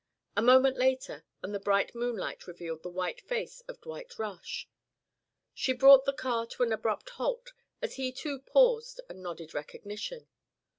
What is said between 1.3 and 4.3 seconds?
and the bright moonlight revealed the white face of Dwight